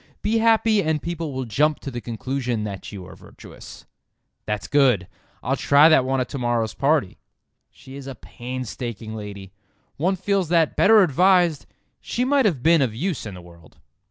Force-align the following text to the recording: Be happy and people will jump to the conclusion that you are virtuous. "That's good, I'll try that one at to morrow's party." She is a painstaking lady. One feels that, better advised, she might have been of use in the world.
Be 0.23 0.39
happy 0.39 0.81
and 0.81 0.99
people 0.99 1.31
will 1.31 1.45
jump 1.45 1.79
to 1.81 1.91
the 1.91 2.01
conclusion 2.01 2.63
that 2.63 2.91
you 2.91 3.05
are 3.05 3.15
virtuous. 3.15 3.85
"That's 4.47 4.67
good, 4.67 5.07
I'll 5.43 5.55
try 5.55 5.89
that 5.89 6.05
one 6.05 6.19
at 6.19 6.27
to 6.29 6.39
morrow's 6.39 6.73
party." 6.73 7.19
She 7.69 7.95
is 7.95 8.07
a 8.07 8.15
painstaking 8.15 9.15
lady. 9.15 9.53
One 9.97 10.15
feels 10.15 10.49
that, 10.49 10.75
better 10.75 11.03
advised, 11.03 11.67
she 11.99 12.25
might 12.25 12.45
have 12.45 12.63
been 12.63 12.81
of 12.81 12.95
use 12.95 13.27
in 13.27 13.35
the 13.35 13.43
world. 13.43 13.77